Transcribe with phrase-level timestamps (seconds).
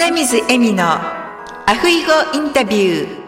[0.00, 3.18] 花水恵美のアフイゴインタビュー。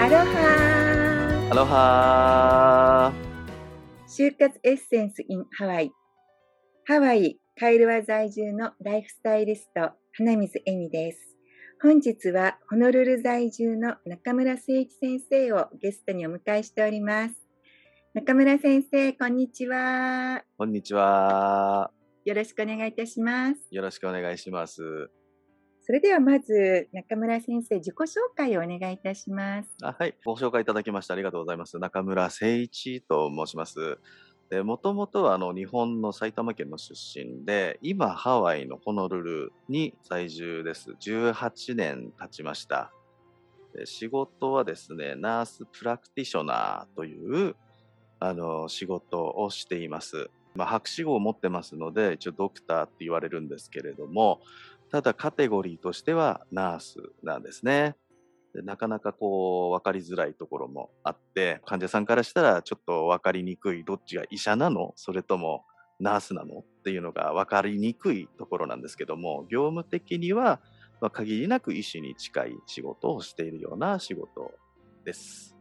[0.00, 3.12] アロハアロハ
[4.06, 5.90] 就活エッセンス in ハワイ。
[6.86, 11.33] ハワイカイルワ在住のライフスタイリスト花水恵美です
[11.82, 17.34] 本日はホノルル在住の中村誠一先生をゲストにお迎えしております。
[18.14, 20.42] 中村先生こんにちは。
[20.56, 21.90] こんにちは。
[22.24, 23.60] よろしくお願いいたします。
[23.70, 25.10] よろしくお願いします。
[25.82, 29.68] それではまず中村先生自己紹介をお願いいたします。
[29.82, 30.16] あはい。
[30.24, 31.78] ご紹介いただきましてありがとうございます。
[31.78, 33.98] 中村誠一と申します
[34.54, 40.92] でもともとはあの日本の埼玉県の出身で、今ハワイのホノルルに在住です。
[40.92, 42.92] 18年経ちました。
[43.84, 47.56] 仕事はですね、ナースプラクティショナーという
[48.20, 50.30] あの仕事をしています。
[50.54, 54.40] まあ、博士号を持ってますので、一応ドクターって言われるんですけれども、
[54.88, 57.96] ただカテゴリーとしてはナースなんですね。
[58.54, 64.92] でなかなかこう分かりづらいところもあって患者さんからしたらちょっと分かりにくいどっちが医者なの？
[64.94, 65.64] それとも
[65.98, 66.60] ナースなの？
[66.60, 70.60] っていうのが分かりにくいところなんですけども業務的には、
[71.12, 74.52] 限りなく医師に近い仕事をしているような仕事
[75.04, 75.56] です。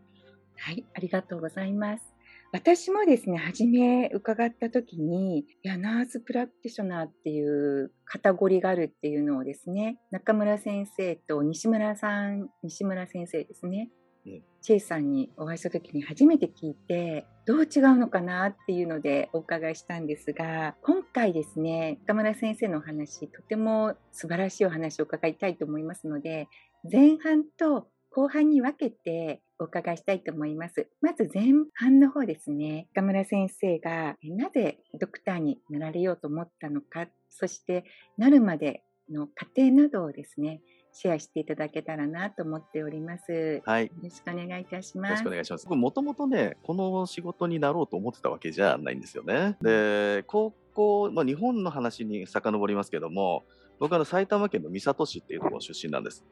[0.57, 2.12] はいありがとうございます。
[2.53, 13.89] 私もですね、初め伺った時に、いや、ナースプラクティショナーっていうカタゴリーがあるっていうのをですね、中村先生と西村さん、西村先生ですね、
[14.27, 26.47] うん、チェイさんにお会いした時に初めて聞いて、どう違うのかなっていうのでお伺いしたんですが、今回ですね、中村先生のお話、とても素晴らしいお話を伺いたいと思いますので、
[26.83, 30.87] 前半と後半に分けてお伺いしたいと思います。
[31.01, 32.87] まず前半の方ですね。
[32.91, 37.85] 岡村先生がなぜドクターになられようと思ったのか、そして
[38.17, 43.61] なるまでの過程などをですね、シェアしていただけたらなと思っております。
[43.65, 43.85] はい。
[43.87, 45.09] よろしくお願いいたします。
[45.09, 45.65] よろしくお願いします。
[45.65, 49.57] 僕もともとね、この仕事になろうと思ってたわけじゃないんですよね。
[49.61, 53.43] で、高校、まあ、日本の話に遡りますけども、
[53.79, 56.23] 僕は埼玉県の三郷市っていうところ出身なんです。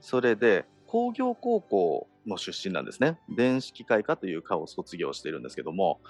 [0.00, 3.18] それで、工業高校の出身なんですね。
[3.36, 6.00] 電子機械科という科を卒業しているんですけども、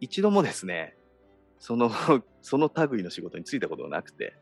[0.00, 0.96] 一度もですね、
[1.58, 1.90] その、
[2.40, 4.34] その類の仕事に就いたことがなくて、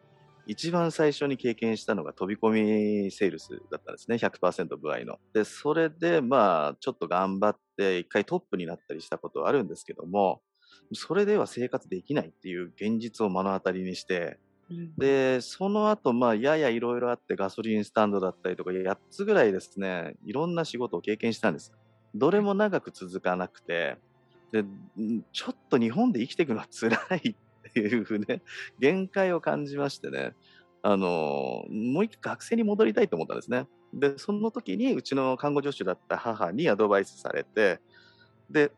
[0.47, 4.17] 一番最初に経験したのが飛び込みセールスだったんですね。
[4.17, 5.19] 100%部合の。
[5.35, 10.41] で、それで、まあ、ちょっと頑張って、一回トップになったりしたことはあるんですけども、
[10.93, 14.39] それでは生活できないっていう現実を目の当たりにして、
[14.97, 21.73] で、その後、まあ、ややいろいろあって、ガソリンスタンドだったりとか、8つぐらいですね、いろんな仕事を経験したんです。
[22.15, 23.97] どれも長く続かなくて、
[24.53, 24.65] で、
[25.33, 28.43] ちょっと日本で生きていくのは辛いっていうふうね、
[28.79, 30.35] 限界を感じましてね、
[30.83, 33.67] あの、もう一回学生に戻りたいと思ったんですね。
[33.93, 37.81] で、その時に、うちの看護助手だった母にアドバイスされて、
[38.51, 38.73] で、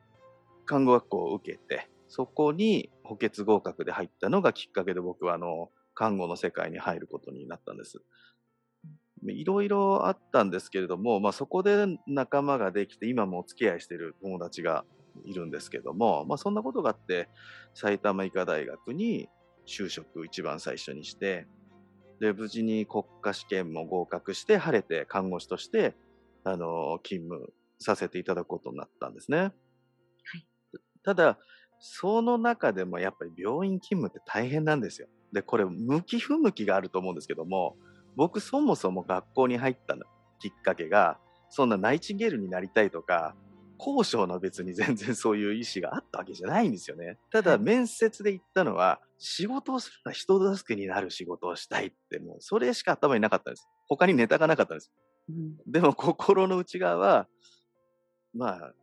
[0.64, 8.02] 看護学校を受けて、そこに補欠合格で入ったのがきっかけで僕はあの、看護の世界に入ることになったんです。
[9.24, 14.84] いろいろあったんですけれども、まあ、そこで仲間ができて今もお付き合いしている友達が
[15.24, 17.28] いるんですけども、まあ、そんなことがあって
[17.74, 19.28] 埼玉医科大学に
[19.66, 21.46] 就職一番最初にして
[22.20, 25.94] で無事に国家試験も合格して晴れて看護師として
[26.44, 29.38] あの勤務させていただくことになったんですね。
[29.38, 29.52] はい、
[31.04, 31.38] ただ
[31.80, 35.08] その中でもやっぱり病院勤務って大変なんですよ。
[35.32, 37.76] で、これ、向き不向きがあると思うんですけども、
[38.16, 39.96] 僕そもそも学校に入った
[40.38, 43.34] きっかけが、そんなナイチンゲールになりたいとか、
[43.78, 47.18] 交渉の別に全然そういう意思があったわけじゃないんですよね。
[47.30, 53.68] ただ面接で言ったのは、仕事をするのは人助けになる仕事をしたいって、もうそれしか頭になかったんです。
[53.88, 54.92] 他にネタがなかったんです。
[55.28, 57.28] うん、でも心の内側は、
[58.34, 58.74] まあ、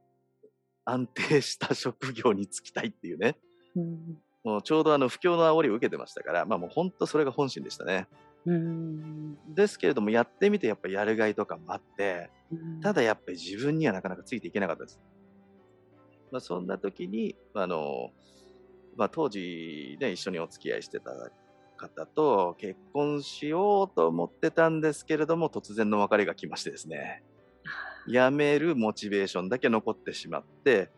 [0.85, 3.37] 安定した職業に就きたいっていうね。
[3.75, 8.07] うんもうちょうどあの不況の煽りを受けてましたから、まあもう本当それが本心でしたね。
[8.45, 12.29] うんですけれども、やってみてやっぱりやるがいとかもあって、
[12.81, 14.99] ただやっぱり自分にはなかなかついていけなかったです。
[16.31, 18.11] まあ、そんな時に、あの、
[18.95, 21.11] まあ、当時ね、一緒にお付き合いしてた
[21.77, 27.23] 方と結婚しようと思ってたんですけれども、突然の別れが来ましてですね、
[28.07, 30.91] 辞めるモチベーションだけ残ってしまって、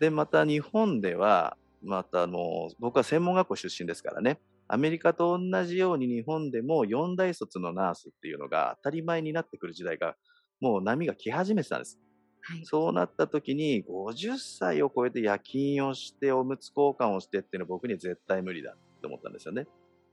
[0.00, 10.16] で、また日本では、またあの、僕は専門学校出身ですからね、アメリカと同じように日本でも4大卒のナースっていうのが当たり前になってくる時代が
[10.60, 11.98] もう波が来始めてたんです。
[12.40, 12.60] はい。
[12.64, 19.66] そうなった時に50歳を超えて夜勤をしておむつ交換をしてっていうのは僕には絶対無理だって思ったんですよね。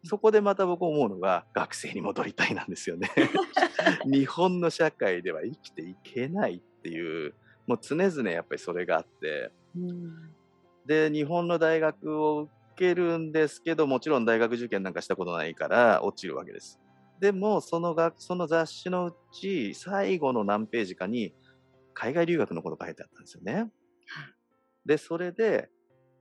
[0.04, 3.10] そこでまた僕思うのが学生に戻りたいなんですよね。
[4.12, 7.36] 日本の社会では生きていけないっていう、
[7.68, 10.34] もう常々やっぱりそれがあって、うん。
[10.86, 16.80] で、日本の大学を受けるんですけど、もちろん大学受験なんかしたことないから落ちるわけです。
[17.20, 21.34] でも、その学、その雑誌のうち最後の何ページかに
[21.94, 23.54] 海外留学のこと書いてあったんですよね。
[23.54, 23.70] はい。
[24.86, 25.70] で、それで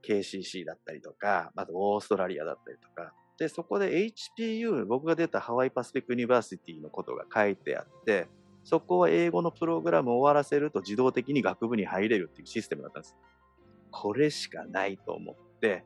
[0.07, 8.27] KCC だったりとか、あとオーストラリアだったりとか、で、そこで HPU、僕が出たハワイパシフィックユニバーシティのことが書いてあって、
[8.63, 13.15] そこは英語のプログラムを終わらせると自動的に学部に入れるっていうシステムだったんです。
[13.91, 15.85] これしかないと思って、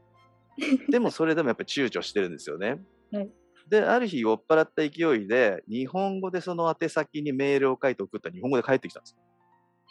[0.90, 2.81] でもそれでもやっぱり躊躇してるんですよね。
[3.12, 3.30] はい
[3.69, 9.18] で、ある日酔っ払った勢いで、日本語でその宛先にメールを書いて送ったら日本語で返ってきたんです。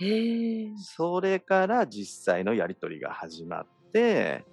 [0.01, 0.69] へえ。
[0.77, 4.45] それから実際のやり取りが始まって、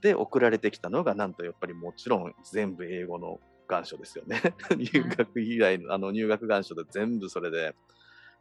[0.00, 4.40] で、送られてきたのが、なんとやっぱりもちろん全部英語の願書ですよね。
[4.76, 7.74] 入学以来の、あの入学願書で全部それで、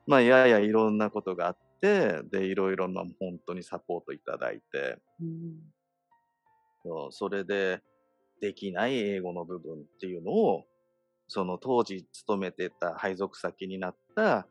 [0.05, 5.59] まあ、ややいろんなことがあって、で、いろいろな本当にサポートいただいて、うん。
[6.83, 7.81] そうそれで、
[8.39, 10.65] できない英語の部分っていうのを、
[11.27, 14.47] その当時勤めてた配属先になった、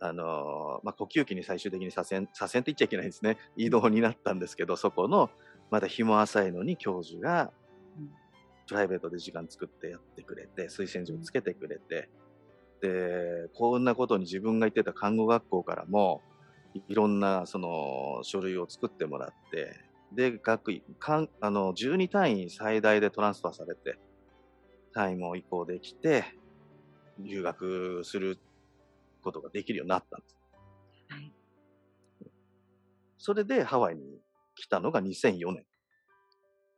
[0.00, 3.36] あのーまあ、呼吸器に最終的に左遷、左遷って言っちゃいけないですね。
[3.56, 5.30] 移動になったんですけど、そこの、
[5.70, 7.52] まだ日も浅いのに教授が
[7.98, 8.10] うん、
[8.66, 12.08] プライベートで時間作ってやってくれて、推薦状つけてくれて、
[12.80, 16.22] で、こんなことに自分が行ってた看護学校からも、
[16.74, 19.74] いいろんなその書類を作ってもらって、
[20.12, 23.98] で、学位、かんあの、12単位最大でトランスファーされて、
[24.92, 26.24] 単位も移行できて、
[27.18, 28.38] 留学する
[29.22, 30.36] ことができるようになったんです。
[31.08, 31.32] はい。
[33.18, 34.02] それでハワイに
[34.54, 35.64] 来たのが2004年。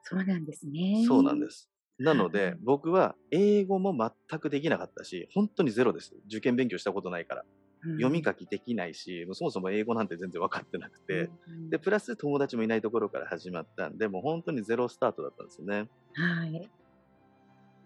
[0.02, 1.04] そうなんですね。
[1.06, 1.69] そうなんです。
[2.00, 3.94] なのではい、僕は英語も
[4.28, 6.14] 全くできなかったし、本当にゼロです。
[6.26, 7.44] 受験勉強したことないから。
[7.82, 7.92] うん。
[7.96, 15.88] 読み書きできないし、もうそもそも英語なんて全然分かってなくて、うんで、プラス友達もいないところから始まったんで、もう本当にゼロスタートだったんですよね。
[16.14, 16.70] はい。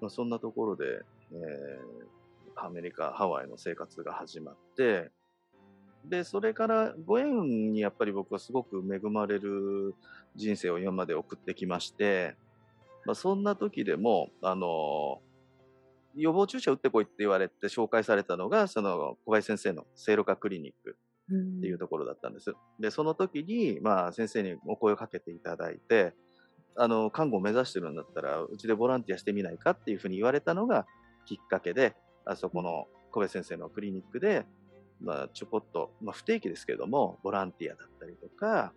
[0.01, 0.85] まあ、そんなところで、
[1.33, 2.25] えー
[2.57, 5.11] アメリカ、ハワイの生活が始まって、
[6.05, 9.95] で、それからご縁にやっぱり僕はすごく恵まれる
[10.37, 12.37] 人生を今まで送ってきまして、
[13.07, 15.21] まあ、そんな時でも、あの
[16.17, 20.97] 予防注射打ってこいって言われて紹介されたのが、その小林先生の聖路加クリニック
[21.33, 22.53] っていうところだったんです。
[22.79, 26.15] で、その時に、まあ、先生にお声をかけていただいて、
[26.77, 30.87] あの、看護を目指してるんだったら、うちでボランティアしてみないかっていうふうに言われたのが
[31.27, 34.47] きっかけで、あそこの小林先生のクリニックで、
[35.01, 38.73] まあ、ちょこっと、まあ、不定期ですけれども、ボランティアだったりとか、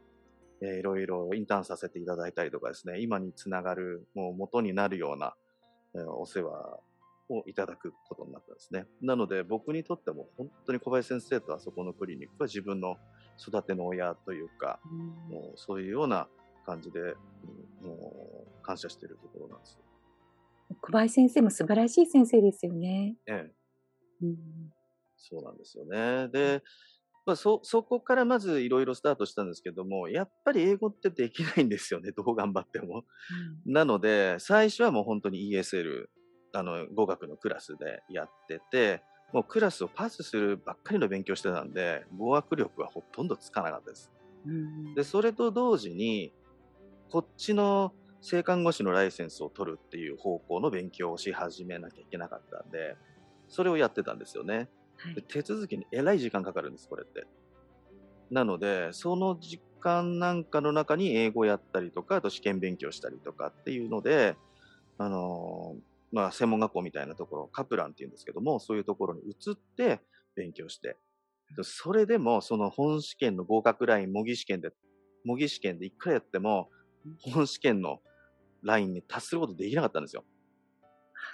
[0.61, 5.35] えーいろいろインターンさせていただいたりとかですね、今につながる、もう元になるような、
[5.95, 6.79] えーお世話
[7.29, 8.85] をいただくことになったんですね。
[9.01, 12.97] なので僕にとっても本当に小林先生とあそこのクリニックは自分の
[13.45, 14.99] 育ての親というか、うん
[15.29, 16.27] もうそういうような
[16.65, 19.77] 感じで、うんもう感謝しているところなんです。
[20.81, 23.15] 小林先生も素晴らしい先生ですよね。
[23.25, 23.53] ええ、
[24.21, 24.37] うん
[25.17, 26.27] そうなんですよね。
[26.29, 26.63] で、
[27.27, 33.03] まあ、そ、そこからまずいろいろスタートしたんですけども、やっぱり英語ってできないんですよね、どう頑張っても。
[33.65, 36.05] なので、最初はもう本当に ESL、
[36.53, 44.09] あの、語学のクラスでやってて、もうクラスをパスするばっかりの勉強してたんで、語学力はほとんどつかなかったです。
[44.45, 46.31] うんで、それと同時に、
[47.09, 52.95] こっちの性看護師のライセンスを取るっていう方向の勉強をし始めなきゃいけなかったんで、
[53.49, 54.69] それをやってたんですよね。
[54.97, 57.27] はいで手続きにえらい時間かかるんです、これって。
[58.31, 64.35] なので、その時間なんかの中に英語やったりとか、あと試験勉強したりとかっていうので、
[64.97, 65.79] あのー
[66.11, 70.01] まあ、専門学校みたいなところ、カプランっていうんですけども、そういうところに移って
[70.35, 70.97] 勉強して、
[71.55, 74.71] でそれでも、その本試験の合格ライン、模擬試験で、
[75.23, 76.69] 模擬試験で一回やっても、
[77.21, 77.99] 本試験の
[78.63, 80.25] ラインに達することできなかったんですよ。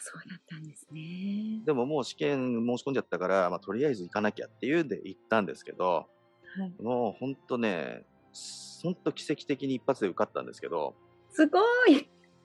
[0.08, 1.62] あそうだったんですね。
[1.66, 6.06] でももう試験申し込んじゃったから、まあ、とりあえず行かなきゃっていうんで行ったんですけど、は
[6.66, 8.06] い、もう本当ね、
[8.82, 10.96] 本当奇跡的に一発で受かったんですけど、
[11.32, 11.98] すごい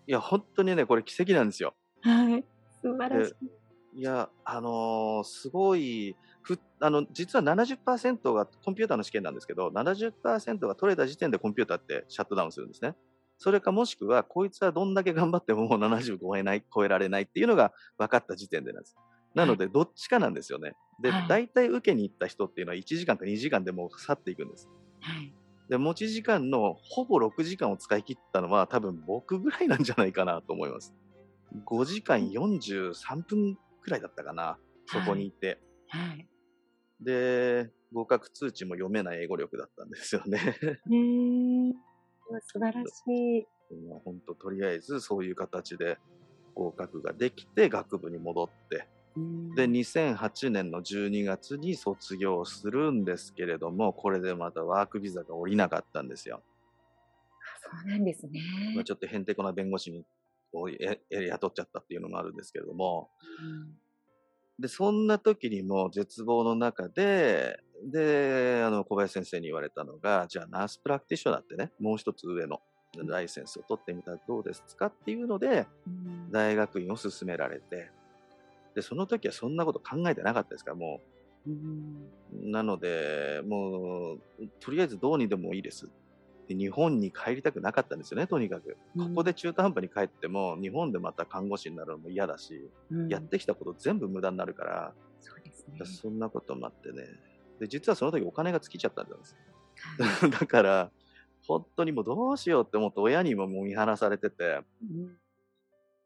[0.08, 1.74] いや、本当にね、これ奇跡なんですよ。
[2.00, 2.44] はい。
[2.80, 4.00] 素晴らしい。
[4.00, 12.94] いや、あのーすごい、ふあの、実は70%がコンピューターの試験なんですけど、70%が取れた時点でコンピューターってシャットダウンするんですね。
[13.38, 18.97] それかもしくは、こいつはどんだけ頑張ってももう70超えない、超えられないっていうのが分かった時点でなんです。
[19.35, 20.73] なので、どっちかなんですよね。
[21.00, 24.68] で、はい大体受けに行った人っていうのは1時間か2時間でもう去っていくんです。
[25.00, 25.33] はい。
[25.68, 30.95] で、持ち時間のほぼ6時間を使い切ったのは多分僕ぐらいなんじゃないかなと思います。
[31.64, 35.61] 5時間43分くらいだったかな、そこにいて。
[35.88, 36.26] はい。
[37.00, 40.40] で、合格通知も読めない英語力だったんですよね。
[42.42, 43.75] 素晴らしい。
[43.75, 45.99] もう本当とりあえずそういう形で
[46.54, 56.42] 合格ができて学部に戻って、うんで、2008年の12月に卒業するんですけれども、これでまたワークビザが下りなかったんですよ。
[57.62, 58.40] そうなんですね。
[58.75, 60.04] まあ、ちょっとへんてこな弁護士に
[60.52, 63.11] をええ雇っちゃったっていうのもあるんですけれども、
[64.58, 72.61] で、そんな時にも絶望の中で、で、あの、小林先生に言われたのが、じゃあナースプラクティショナーってね、もう一つ上の
[72.97, 77.90] ライセンスを取ってみたらどうですかっていうので、うん大学院を勧められて、
[78.75, 81.00] で、その時はそんなこと考えてなかったですから、も
[81.47, 82.50] う。
[82.50, 84.18] なので、もう、
[84.61, 85.88] とりあえずどうにでもいいです。
[86.49, 88.76] で日本に帰りたくなかったんですよね、とにかく。
[88.97, 95.80] ここで中途半端に帰っても、日本でまた看護師になるのも嫌だし、うんやってきたこと全部無駄になるから、そうですね。
[95.85, 97.04] そんなこともあってね。
[97.58, 99.36] で、実はその時お金が尽きちゃったんです。
[100.00, 100.90] はい だから、
[101.46, 105.16] 本当にもうどうしようって思って親にももう見放されてて、うん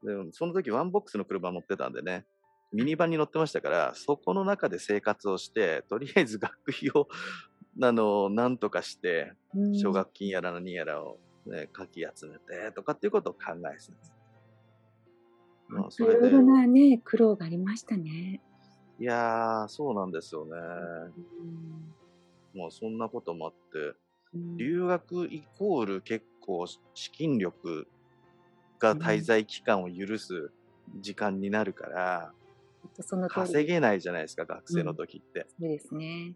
[0.02, 2.26] でその時ワンボックスの車乗ってたんでね、
[2.72, 7.08] ミニバンに乗ってましたから、そこの中で生活をして、とりあえず学費を、
[7.80, 14.12] あの、なんとかして、うん奨学金やら何やらを、ね、かき集めてとかっていうことを考えてたんです。
[16.02, 18.42] いろいろ、なね、苦労がありましたね。
[19.02, 20.52] いやー、そうなんですよね。
[21.40, 21.94] うん
[22.54, 23.78] もうそんなこともあって、
[24.34, 27.86] うん留学イコール結構資金力
[28.78, 30.52] が滞在期間を許す
[31.00, 32.32] 時間になるから、
[33.28, 35.46] 稼げないじゃないですか、学生の時って。
[35.58, 36.34] そうですね。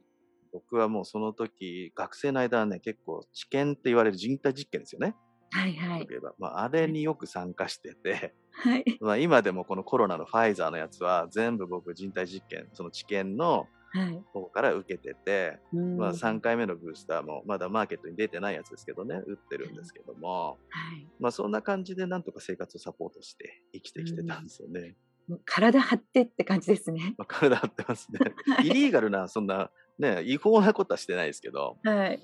[0.53, 5.15] 僕はもうその時、学生の間はね、結構治験って言われる人体実験ですよね。
[5.51, 6.07] はいはい。
[6.09, 8.85] 言えばまあ、あれによく参加してて、はい。
[9.01, 14.23] まあ、今でもこのコロナのファイザーのやつは全部僕人体実験、その治験のはい。
[14.33, 21.07] 方から受けてて、うんまあ、3回目のブースターもまだマーケットに出てないやつですけどね、打ってるんですけども、はい。
[21.19, 24.97] まあそんな感じでなんとか生活をサポートして生きてきてたんですよね。
[25.29, 27.15] もう体張ってって感じですね。
[27.17, 28.21] まあ、体張ってますね。
[28.63, 32.21] イリーガルな、そんな、ね、違法なことはしてないですけど、はい。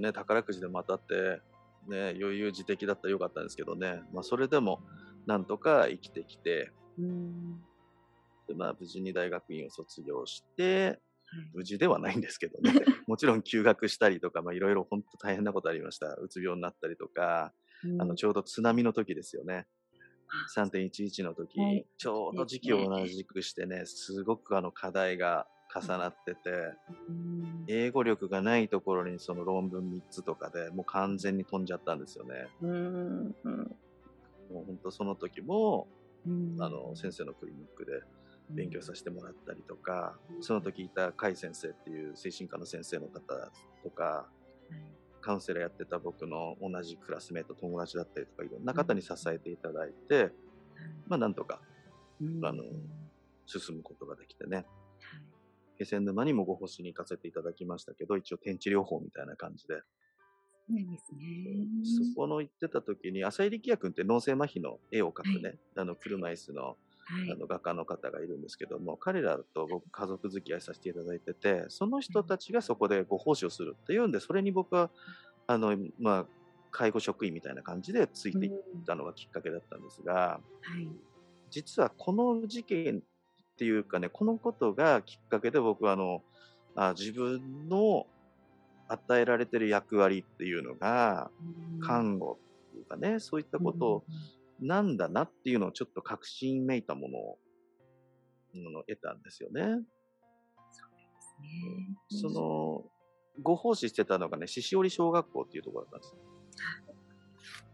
[0.00, 1.40] ね、宝くじでも当たって、
[1.88, 4.80] ね、余裕自適だったらよかったんですけどね、まあそれでも
[5.26, 7.60] なんとか生きてきて、うん。
[8.46, 10.98] でまあ無事に大学院を卒業して、はい。
[11.54, 12.72] 無事ではないんですけどね、
[13.06, 16.14] もちろん休学したりとか、まあいろいろ本当大変なことありました。
[16.14, 17.52] うつ病になったりとか、
[17.98, 19.66] あのちょうど津波の時ですよね。
[20.56, 21.86] 3.11の時、はい。
[21.96, 26.50] ちょうど時期を同じくしてね、すごくあの課題が重なってて、
[27.08, 27.64] うん。
[27.66, 32.46] 英語力がないところにその論文3つとかでもう完全に飛んじゃったんですよね。
[32.62, 33.76] うんうん
[34.52, 35.88] もう本当その時も、
[36.26, 36.56] うん。
[36.60, 38.02] あの先生のクリニックで
[38.50, 43.20] 勉強させてもらったりとか、その時いた甲斐先生っていう精神科の先生の方
[43.82, 44.28] とか、は
[44.70, 44.76] い。
[45.20, 50.30] カウンセラーやってた僕の同じクラスメート、友達だったりとか、いろんな方に支えていただいて、
[51.08, 51.60] まあなんとか
[52.20, 52.44] うん。
[52.44, 52.62] あの
[53.46, 54.66] 進むことができてね、はい
[55.76, 59.74] 気仙沼にもご星に行かせていただきましたけど、一応天地療法みたいな感じで、
[60.66, 62.08] そうですね。
[62.14, 66.76] そこの行ってた時に、浅井力也君って脳性麻痺の絵を描くね、あの車椅子の
[67.06, 67.30] はい。
[67.30, 74.90] あの画家の方がいるんですけども、彼らと僕家族付き合いさせていただいてて、その人たちがそこでご奉仕をするっていうんで、それに僕は、
[75.46, 76.26] あの、まあ、
[76.70, 78.52] 介護職員みたいな感じでついていっ
[78.86, 80.88] たのがきっかけだったんですが、はい。
[81.50, 83.02] 実はこの事件
[83.54, 86.22] っていうかね、このことがきっかけで僕はあの、
[86.74, 88.06] あ自分の
[88.88, 91.30] 与えられてる役割っていうのが、
[91.80, 94.04] 看護っていうかね、そういったことを
[94.60, 97.38] なんだなっていうのをちょっと確信めいたものを、
[98.54, 99.62] あの得たんですよね。
[99.66, 99.80] ね
[102.08, 102.84] その、
[103.42, 106.34] ご奉仕してたのがね、獅子折小学校っていうところだったんです。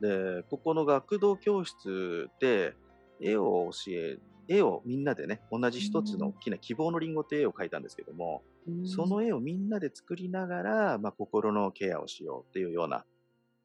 [0.00, 2.74] で、ここの学童教室で
[3.20, 4.18] 絵を教え、
[4.50, 13.04] 絵をみんなでね、同じ一つの大きな希望のリンゴっていう絵を描いたんですけども、うんその絵をみんなで作りながら、まあ、心のケアをしようっていうような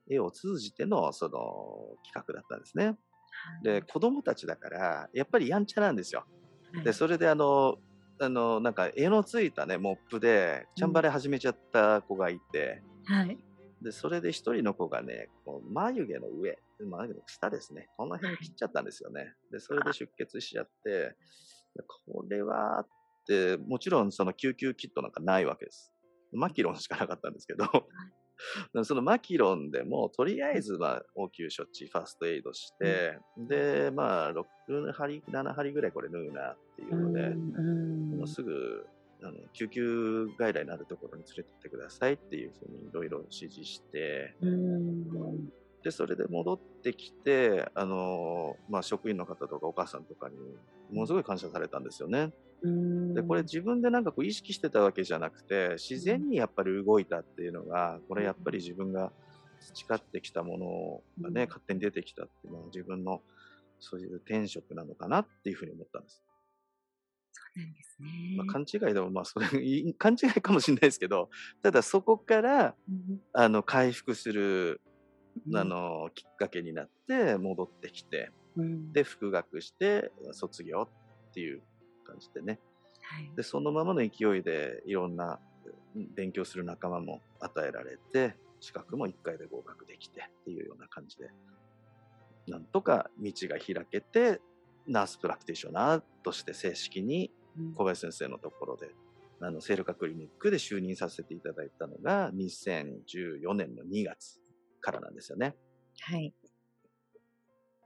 [0.09, 2.95] 絵を通じてのその企画だったんですね。
[3.63, 6.25] で、子供たちだから、やっぱりやんちゃなんですよ。
[6.83, 7.77] で、それであの、
[8.19, 13.37] あの、なんか絵のついたね、モップで、チャンバレ始めちゃった子がいて、はい。
[13.81, 19.33] で、それで一人の子がね、こう眉毛の上、眉毛の下ですね、この辺切っちゃったんですよね。
[19.51, 21.15] で、それで出血しちゃって、
[22.05, 22.87] これは、っ
[23.25, 25.91] て、もちろんその救急キットなんかないわけです。
[26.31, 27.65] マキロンしかなかったんですけど、
[28.83, 38.17] そのマキロンでも、とりあえず、まあ、応急処置、ファーストエイドして、で、まあ、6針、7針ぐらいこれ縫うなっていうので、うん。
[38.17, 38.85] もうすぐ、
[39.23, 45.49] あの救急外来のあるところに連れてってくださいっていうふうにいろいろ指示して、うん。
[45.83, 50.35] で、それで戻ってきて、あの、まあ、職員の方とかお母さんとかに、
[50.91, 52.31] ものすごい感謝されたんですよね。
[52.63, 53.13] うん。
[53.13, 59.11] で、これ自分でなんかこう意識してたわけじゃなくて、自然にやっぱり動いたっていうのが、これやっぱり自分が
[59.75, 61.47] 培ってきたものがね、うん。
[61.47, 63.21] 勝手に出てきたっていうのは自分の
[63.79, 66.24] そういう転職なのかなっていうふうに思ったんです。
[67.35, 68.35] そうなんですね。
[68.37, 71.29] まあ、勘違いでもまあそれ、い 勘違いかもしれないですけど、
[71.61, 74.81] ただそこから、うんあの、回復する、
[75.47, 80.87] うんあの、きっかけになって戻ってきて、うんで、復学して卒業
[81.29, 81.61] っていう
[82.05, 82.59] 感じでね。
[83.01, 85.39] はいで、そのままの勢いでいろんな
[85.95, 91.29] うん勉強する仲間も与えられて、資格も1回で合格できてっていうような感じで、
[92.47, 94.41] なんとか道が開けて、
[94.87, 98.89] ナースプラクティショナーとして正式にうん小林先生のところで、
[99.41, 104.41] あの、セルカクリニックで就任させていただいたのが2014年の2月
[104.81, 105.55] からなんですよね。
[106.01, 106.33] はい。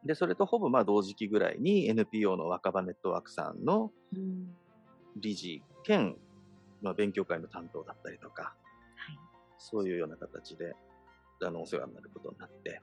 [0.05, 4.55] で、それとほぼまあ同時期ぐらいに NPO の若葉ネットワークさんのうん
[5.17, 6.15] 理事兼、
[6.81, 9.19] まあ、勉強会の担当だったりとか、はい
[9.59, 10.73] そういうような形で、
[11.43, 12.81] あの、お世話になることになって、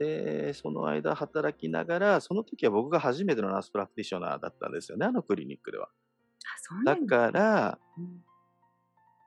[0.00, 5.90] で、その間働きながら、その時は僕が初めてのナースプラクティショナーだったんですよね、あのクリニックでは。
[6.86, 8.24] だんですねから、うん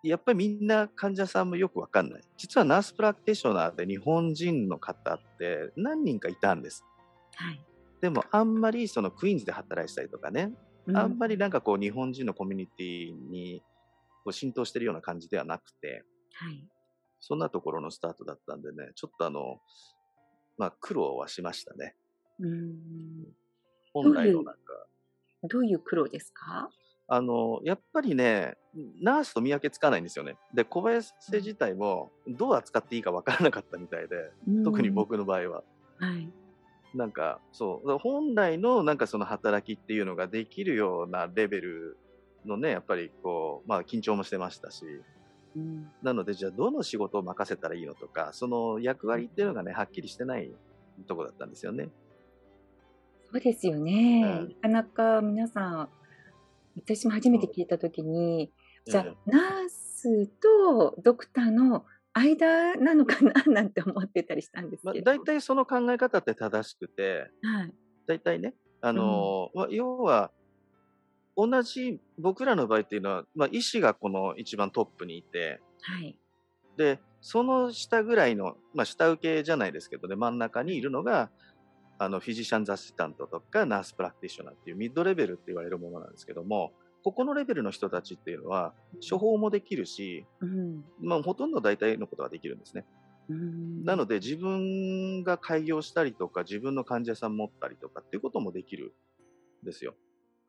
[0.05, 2.23] やっぱりみんな患者さんもよくわかんない。
[2.35, 6.83] 実はナースプラクティショナーで日本人の方って何人かいたんです。
[7.35, 7.65] はい。
[8.01, 10.51] でもあんまりそのクイーンズで働いてたりとかね、
[10.87, 13.63] うあんまりなんかこう日本人のコミュニティに
[14.25, 16.67] こう浸透してるような感じではなくて、はい。
[17.21, 19.61] そんなところのスタートだったんでね、ちょっとあの、
[20.57, 21.95] まあ苦労はしましたね。
[22.39, 23.27] うん
[23.93, 24.59] 本来のなんか、
[25.43, 26.69] どういう苦労ですか？
[27.07, 28.57] あの、やっぱりね、
[29.01, 30.37] ナースと見分けつかないんですよね。
[30.53, 34.31] で、小林先生自体もどう扱っていいかわからなかったみたいで、
[34.63, 34.89] 特に。
[34.89, 35.63] 僕の場合は。
[35.99, 36.29] うんはい。
[36.95, 41.97] なんか、そう、本来のなんかその働きっていうのができるようなレベル
[42.45, 44.85] のね、やっぱりこう、まあ緊張もしてましたし、
[45.55, 50.51] うんなのでじゃあどの仕事を任せたらいいのとか、その役割っていうのがね、はっきりしてない
[51.07, 51.89] とこだったんですよね。
[53.31, 54.47] そうですよね。
[54.63, 55.89] うんなかなか皆さん、
[56.75, 58.51] 私も初めて聞いたときに、
[58.85, 65.05] じゃあ、ナースとドクターの間なのかな なんて思ってたりしたんですまあ、けど。
[65.05, 67.73] 大体その考え方って正しくて、はい。
[68.05, 70.31] 大体ね、あのーまあ、要は、
[71.35, 76.17] 同じ僕らの場合っていうのは、まあ、医師がこの一番トップにいて、はい。
[76.77, 81.29] で、その下ぐらいの、まあ、下請けじゃないですけどね、真ん中にいるのが、
[81.97, 88.73] あの、フィジシャンズアシスタントとか、ナースプラクティショナーっていうミッドレベルって言われるものなんですけども、ここのレベルの人たちっていうのは、
[89.07, 90.83] 処方もできるし、うん。
[91.01, 92.85] まあ、ほとんど大体のことができるんですね。
[93.29, 98.93] うんなので、自分が開業したりとか、自分の患者さん持ったりとかっていうこともできる
[99.63, 99.95] んですよ。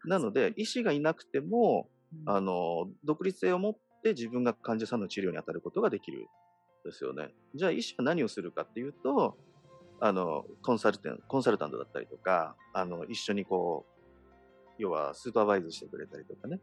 [0.07, 1.89] なので、医師がいなくても、
[2.27, 6.25] あの、独立性を持って自分が患者さんの治療に当たることができるん
[6.85, 7.35] ですよね。
[7.55, 9.37] じゃあ医師は何をするかっていうと、
[10.01, 13.95] あの、コンサルテンコンサルタントだったりとか、あの、一緒にこう、
[14.79, 16.61] 要はスーパーバイズしてくれたりとかね、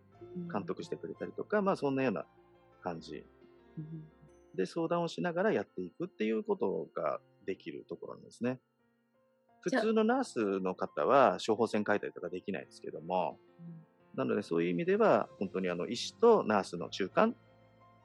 [0.52, 2.26] 監督してくれたりとか、まあそんなような
[2.84, 3.26] 感じ
[3.78, 4.04] うん
[4.56, 8.60] で相談をしながらやっていくっていうことができるところなんですね。
[9.62, 13.38] 普通のナースの方は処方箋書いたりとかできないですけども、
[14.16, 17.36] なのでそういう意味では本当にあの医師とナースの中間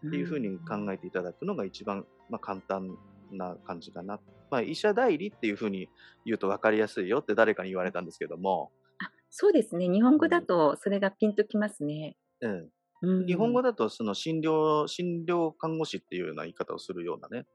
[0.07, 2.97] っていうふうに考えていただくのが一番、まあ、簡単
[3.33, 4.21] な感じかな。
[4.51, 5.88] まあ、医者代理っていうふうに
[6.25, 9.88] 言うと分かりやすいよって誰かに言われたんですけども、あそうですね。
[9.88, 12.16] 日本語だとそれがピンときますね。
[12.40, 12.71] うん、
[13.03, 13.27] うん。
[13.27, 17.47] 日本語だとその診療、診療看護師っていうような言い方をするようなね、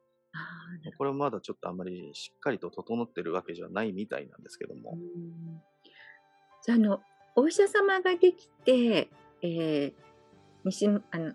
[0.98, 4.98] これはまだちょっとあんまりしっかりと整ってるわけじゃないみたいなんですけども。
[6.64, 7.02] じゃあ、あの、
[7.36, 9.10] お医者様ができて、
[9.42, 9.94] えー
[10.64, 11.34] 西あの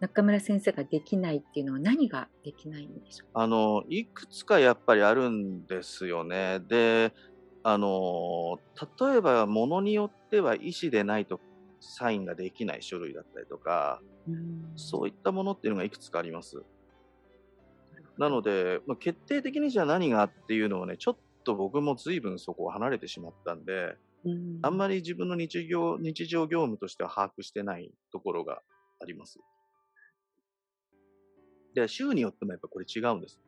[0.00, 6.60] 中村先生ができないっていうのは何ができないんでしょうあの、いくつかやっぱりあるんですよね。
[6.68, 7.14] で、
[7.62, 8.58] あの、
[9.00, 11.40] 例えばものによっては医師でないと
[11.80, 14.72] サインができない書類だったりとか、うん。
[14.76, 16.62] そういったものっていうのがいくつかあります。
[18.18, 28.62] なので、まあ、決定的にじゃあ何がっていうのをね、ちょっと僕も随分そこを離れてしまったんで、うんあんまり自分の日常日常業務としては把握してないところが
[29.02, 29.38] あります。
[31.74, 33.38] で、州によってもやっぱこれ違うんです。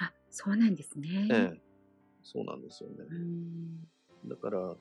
[0.00, 1.28] あ、そうなんですね。
[1.30, 1.62] ええ。
[2.24, 2.96] そうなんですよね。
[3.08, 3.52] うん
[4.24, 4.74] だから、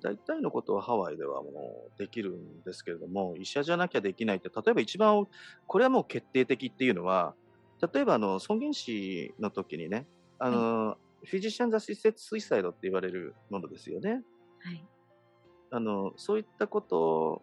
[0.00, 5.26] 大体のことはハワイではもうできるんですけれども、医者じゃなきゃできないって、例えば一番、
[5.66, 7.34] これはもう決定的っていうのは、
[7.92, 10.06] 例えばあの尊厳死の時にね、
[10.38, 14.22] あの、フィジシャン・ザ・システス・スイサイドって言われるものですよね。
[14.60, 14.84] はい。
[15.70, 17.42] あの、そういったこと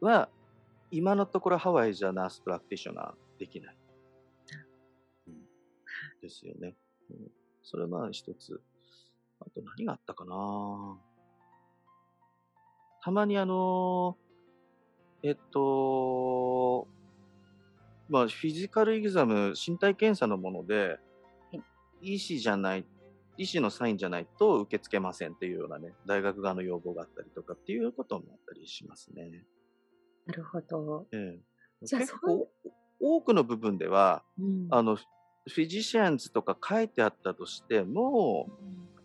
[0.00, 0.28] は、
[0.90, 3.76] 今のところハワイじゃナースプラクティショナーできない。
[5.28, 5.34] うん
[6.20, 6.76] ですよね。
[7.10, 7.30] うん
[7.62, 8.60] それはまあ一つ。
[9.40, 10.98] あと何があったかな
[13.02, 14.16] たまにあの、
[15.22, 16.88] えっと、
[18.12, 20.98] まあフィジカルエグザム、身体検査のもので、
[22.02, 22.84] 医師じゃない、
[23.38, 29.46] 医師のサインじゃないと受け付けませんっていうようなね、大学側の要望があったりとかっていうこともあったりしますね。
[30.26, 31.06] なるほど。
[31.10, 31.40] ええ、
[31.86, 32.48] じゃあ結そ
[33.00, 38.50] 多くの部分では、うんあの、フィジシャンズとか書いてあったとしても、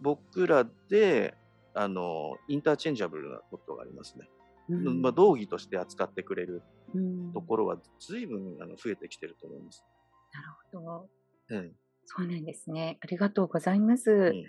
[0.02, 1.34] 僕らで、
[1.74, 4.30] あの、インターチェンジャブルなことがありますね。
[4.70, 6.62] うんまあ、道義として扱ってくれる
[6.94, 9.86] うんところは随分あの増えてきてると思います。
[10.34, 11.10] なるほど。
[11.52, 11.72] え
[12.06, 12.98] そうなんですね。
[13.02, 14.32] ありがとうございます。
[14.34, 14.44] え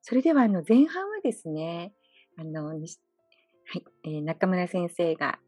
[0.00, 1.92] それでは、あの、前半はですね、
[2.38, 2.86] あの、はい、
[4.04, 5.40] えー中村先生が、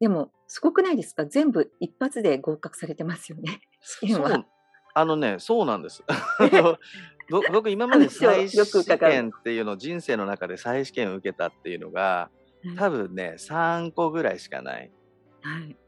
[0.00, 1.26] でも、すごくないですか？
[1.26, 3.60] 全部一発で合格されてますよね。
[3.80, 4.46] 試験は。
[4.94, 6.02] あのね、そうなんです。
[7.30, 12.30] ぼ 僕、今まで再試験っていうのを人生の中で再試験を受けたっていうのが、
[12.74, 14.92] 多分ね、3個ぐらいしかない。
[15.40, 15.78] はい。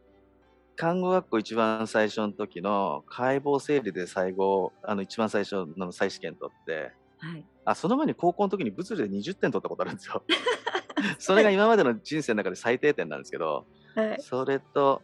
[0.76, 7.46] 看護学校一番最初の時の解剖生理で最後、あの一番最初の再試験取って、はい。
[7.64, 10.24] あ、その前に高校の時に物理で20点取ったことあるんですよ。
[11.20, 14.18] それが今までの人生の中で最低点なんですけど、はい。
[14.20, 15.02] それと、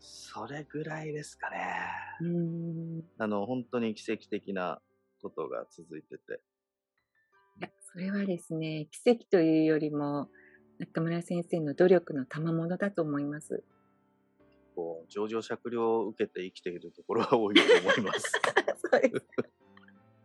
[0.00, 1.58] それぐらいですかね。
[2.20, 2.98] うーん。
[3.00, 4.80] いあの、本当に奇跡的な
[5.20, 6.40] ことが続いてて。
[7.60, 10.30] や、それはですね、奇跡というよりも、
[10.78, 13.64] 中村先生の努力の賜物だと思います。
[14.76, 18.32] こう、上場酌量を受けて生きているところが多いと思います。
[18.90, 19.26] そうです。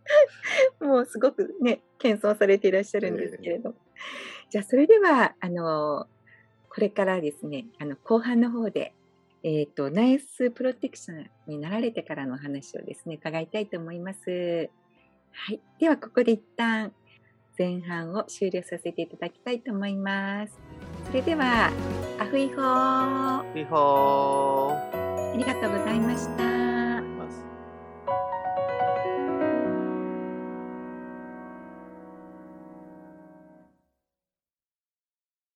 [0.80, 3.76] もうすごくね、謙遜されていらっしゃるんですけれど。
[4.50, 6.08] じゃあ、それでは、あの、
[6.70, 8.94] これからですね、あの、後半の方で、
[9.44, 14.70] えっ、と、ナイスプロテクションになられてからのお話をですね、伺いたいと思います。
[15.32, 15.62] はい。
[15.80, 16.94] では、ここで一旦、
[17.58, 20.60] 前半を終了させていただきたいと思います。
[21.06, 21.72] それでは、
[22.20, 25.34] アフイホー、ピホー。
[25.34, 26.62] ありがとうございました。